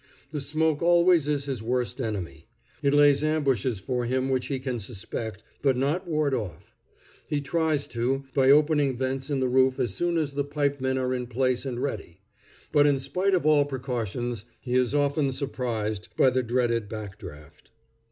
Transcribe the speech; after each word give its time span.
The 0.31 0.41
smoke 0.41 0.81
always 0.81 1.27
is 1.27 1.45
his 1.45 1.61
worst 1.61 2.01
enemy. 2.01 2.47
It 2.81 2.91
lays 2.91 3.23
ambushes 3.23 3.79
for 3.79 4.05
him 4.05 4.29
which 4.29 4.47
he 4.47 4.57
can 4.57 4.79
suspect, 4.79 5.43
but 5.61 5.77
not 5.77 6.07
ward 6.07 6.33
off. 6.33 6.75
He 7.27 7.39
tries 7.39 7.85
to, 7.89 8.25
by 8.33 8.49
opening 8.49 8.97
vents 8.97 9.29
in 9.29 9.41
the 9.41 9.47
roof 9.47 9.79
as 9.79 9.93
soon 9.93 10.17
as 10.17 10.33
the 10.33 10.43
pipe 10.43 10.81
men 10.81 10.97
are 10.97 11.13
in 11.13 11.27
place 11.27 11.67
and 11.67 11.79
ready; 11.79 12.19
but 12.71 12.87
in 12.87 12.97
spite 12.97 13.35
of 13.35 13.45
all 13.45 13.63
precautions, 13.63 14.45
he 14.59 14.73
is 14.73 14.95
often 14.95 15.31
surprised 15.31 16.07
by 16.17 16.31
the 16.31 16.41
dreaded 16.41 16.89
back 16.89 17.19
draft. 17.19 17.69